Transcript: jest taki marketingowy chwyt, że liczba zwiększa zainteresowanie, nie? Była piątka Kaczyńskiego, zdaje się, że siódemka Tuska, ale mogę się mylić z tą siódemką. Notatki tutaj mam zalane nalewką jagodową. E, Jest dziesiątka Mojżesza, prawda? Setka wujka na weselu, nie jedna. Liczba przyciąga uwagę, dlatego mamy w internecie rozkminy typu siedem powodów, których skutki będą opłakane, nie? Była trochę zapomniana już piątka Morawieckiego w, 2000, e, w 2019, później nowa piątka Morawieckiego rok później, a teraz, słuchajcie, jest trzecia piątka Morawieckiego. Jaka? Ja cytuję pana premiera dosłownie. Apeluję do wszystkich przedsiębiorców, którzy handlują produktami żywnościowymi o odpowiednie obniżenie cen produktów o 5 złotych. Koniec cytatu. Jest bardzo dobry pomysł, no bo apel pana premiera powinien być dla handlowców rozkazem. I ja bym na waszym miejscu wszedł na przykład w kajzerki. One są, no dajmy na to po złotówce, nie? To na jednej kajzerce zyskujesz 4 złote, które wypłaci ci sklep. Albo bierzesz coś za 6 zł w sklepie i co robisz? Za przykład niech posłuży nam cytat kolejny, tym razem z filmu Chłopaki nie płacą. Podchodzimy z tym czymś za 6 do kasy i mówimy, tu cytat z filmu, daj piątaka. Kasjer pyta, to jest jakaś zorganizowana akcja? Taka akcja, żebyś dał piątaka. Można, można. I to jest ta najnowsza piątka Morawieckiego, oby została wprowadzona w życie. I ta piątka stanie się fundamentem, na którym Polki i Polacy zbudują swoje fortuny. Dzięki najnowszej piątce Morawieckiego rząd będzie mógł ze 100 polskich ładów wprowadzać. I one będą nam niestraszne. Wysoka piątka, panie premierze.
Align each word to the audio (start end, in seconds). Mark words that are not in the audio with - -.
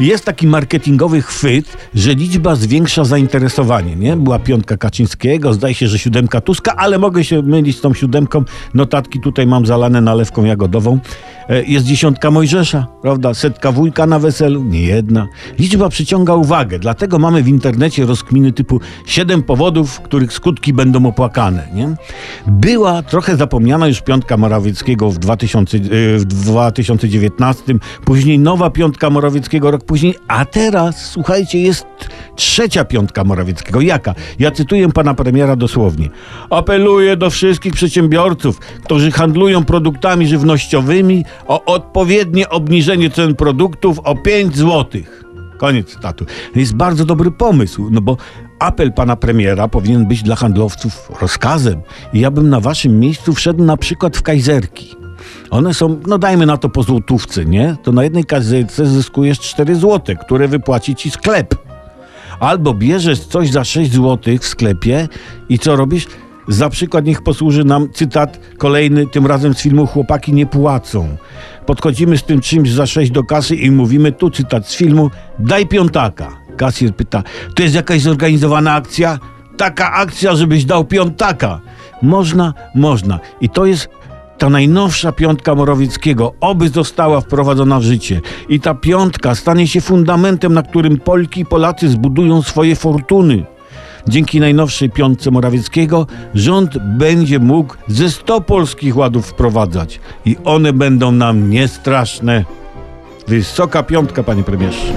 jest 0.00 0.24
taki 0.24 0.46
marketingowy 0.46 1.22
chwyt, 1.22 1.76
że 1.94 2.14
liczba 2.14 2.54
zwiększa 2.54 3.04
zainteresowanie, 3.04 3.96
nie? 3.96 4.16
Była 4.16 4.38
piątka 4.38 4.76
Kaczyńskiego, 4.76 5.52
zdaje 5.52 5.74
się, 5.74 5.88
że 5.88 5.98
siódemka 5.98 6.40
Tuska, 6.40 6.76
ale 6.76 6.98
mogę 6.98 7.24
się 7.24 7.42
mylić 7.42 7.78
z 7.78 7.80
tą 7.80 7.94
siódemką. 7.94 8.44
Notatki 8.74 9.20
tutaj 9.20 9.46
mam 9.46 9.66
zalane 9.66 10.00
nalewką 10.00 10.44
jagodową. 10.44 10.98
E, 11.48 11.62
Jest 11.64 11.86
dziesiątka 11.86 12.30
Mojżesza, 12.30 12.86
prawda? 13.02 13.34
Setka 13.34 13.72
wujka 13.72 14.06
na 14.06 14.18
weselu, 14.18 14.64
nie 14.64 14.82
jedna. 14.82 15.28
Liczba 15.58 15.88
przyciąga 15.88 16.34
uwagę, 16.34 16.78
dlatego 16.78 17.18
mamy 17.18 17.42
w 17.42 17.48
internecie 17.48 18.06
rozkminy 18.06 18.52
typu 18.52 18.80
siedem 19.06 19.42
powodów, 19.42 20.00
których 20.00 20.32
skutki 20.32 20.72
będą 20.72 21.06
opłakane, 21.06 21.68
nie? 21.74 21.88
Była 22.46 23.02
trochę 23.02 23.36
zapomniana 23.36 23.86
już 23.88 24.00
piątka 24.00 24.36
Morawieckiego 24.36 25.10
w, 25.10 25.18
2000, 25.18 25.76
e, 25.78 25.80
w 26.18 26.24
2019, 26.24 27.74
później 28.04 28.38
nowa 28.38 28.70
piątka 28.70 29.10
Morawieckiego 29.10 29.70
rok 29.70 29.84
później, 29.84 30.14
a 30.28 30.44
teraz, 30.44 31.06
słuchajcie, 31.10 31.60
jest 31.60 31.86
trzecia 32.38 32.84
piątka 32.84 33.24
Morawieckiego. 33.24 33.80
Jaka? 33.80 34.14
Ja 34.38 34.50
cytuję 34.50 34.88
pana 34.88 35.14
premiera 35.14 35.56
dosłownie. 35.56 36.08
Apeluję 36.50 37.16
do 37.16 37.30
wszystkich 37.30 37.72
przedsiębiorców, 37.72 38.58
którzy 38.84 39.10
handlują 39.10 39.64
produktami 39.64 40.26
żywnościowymi 40.26 41.24
o 41.46 41.64
odpowiednie 41.64 42.48
obniżenie 42.48 43.10
cen 43.10 43.34
produktów 43.34 43.98
o 44.04 44.16
5 44.16 44.56
złotych. 44.56 45.24
Koniec 45.58 45.88
cytatu. 45.94 46.24
Jest 46.54 46.74
bardzo 46.74 47.04
dobry 47.04 47.30
pomysł, 47.30 47.88
no 47.90 48.00
bo 48.00 48.16
apel 48.58 48.92
pana 48.92 49.16
premiera 49.16 49.68
powinien 49.68 50.06
być 50.06 50.22
dla 50.22 50.36
handlowców 50.36 51.10
rozkazem. 51.20 51.80
I 52.12 52.20
ja 52.20 52.30
bym 52.30 52.50
na 52.50 52.60
waszym 52.60 53.00
miejscu 53.00 53.34
wszedł 53.34 53.64
na 53.64 53.76
przykład 53.76 54.16
w 54.16 54.22
kajzerki. 54.22 54.96
One 55.50 55.74
są, 55.74 56.00
no 56.06 56.18
dajmy 56.18 56.46
na 56.46 56.56
to 56.56 56.68
po 56.68 56.82
złotówce, 56.82 57.44
nie? 57.44 57.76
To 57.82 57.92
na 57.92 58.04
jednej 58.04 58.24
kajzerce 58.24 58.86
zyskujesz 58.86 59.40
4 59.40 59.74
złote, 59.74 60.16
które 60.16 60.48
wypłaci 60.48 60.94
ci 60.94 61.10
sklep. 61.10 61.67
Albo 62.40 62.74
bierzesz 62.74 63.20
coś 63.20 63.50
za 63.50 63.64
6 63.64 63.92
zł 63.92 64.38
w 64.40 64.46
sklepie 64.46 65.08
i 65.48 65.58
co 65.58 65.76
robisz? 65.76 66.06
Za 66.48 66.68
przykład 66.68 67.04
niech 67.04 67.22
posłuży 67.22 67.64
nam 67.64 67.92
cytat 67.92 68.40
kolejny, 68.58 69.06
tym 69.06 69.26
razem 69.26 69.54
z 69.54 69.62
filmu 69.62 69.86
Chłopaki 69.86 70.32
nie 70.32 70.46
płacą. 70.46 71.16
Podchodzimy 71.66 72.18
z 72.18 72.22
tym 72.22 72.40
czymś 72.40 72.70
za 72.70 72.86
6 72.86 73.10
do 73.10 73.24
kasy 73.24 73.56
i 73.56 73.70
mówimy, 73.70 74.12
tu 74.12 74.30
cytat 74.30 74.68
z 74.68 74.76
filmu, 74.76 75.10
daj 75.38 75.66
piątaka. 75.66 76.28
Kasjer 76.56 76.94
pyta, 76.96 77.22
to 77.54 77.62
jest 77.62 77.74
jakaś 77.74 78.02
zorganizowana 78.02 78.74
akcja? 78.74 79.18
Taka 79.56 79.92
akcja, 79.92 80.36
żebyś 80.36 80.64
dał 80.64 80.84
piątaka. 80.84 81.60
Można, 82.02 82.54
można. 82.74 83.20
I 83.40 83.48
to 83.48 83.66
jest 83.66 83.88
ta 84.38 84.50
najnowsza 84.50 85.12
piątka 85.12 85.54
Morawieckiego, 85.54 86.32
oby 86.40 86.68
została 86.68 87.20
wprowadzona 87.20 87.80
w 87.80 87.82
życie. 87.82 88.20
I 88.48 88.60
ta 88.60 88.74
piątka 88.74 89.34
stanie 89.34 89.68
się 89.68 89.80
fundamentem, 89.80 90.54
na 90.54 90.62
którym 90.62 91.00
Polki 91.00 91.40
i 91.40 91.44
Polacy 91.44 91.88
zbudują 91.88 92.42
swoje 92.42 92.76
fortuny. 92.76 93.44
Dzięki 94.08 94.40
najnowszej 94.40 94.90
piątce 94.90 95.30
Morawieckiego 95.30 96.06
rząd 96.34 96.78
będzie 96.78 97.38
mógł 97.38 97.74
ze 97.88 98.10
100 98.10 98.40
polskich 98.40 98.96
ładów 98.96 99.26
wprowadzać. 99.26 100.00
I 100.24 100.36
one 100.44 100.72
będą 100.72 101.12
nam 101.12 101.50
niestraszne. 101.50 102.44
Wysoka 103.28 103.82
piątka, 103.82 104.22
panie 104.22 104.42
premierze. 104.42 104.92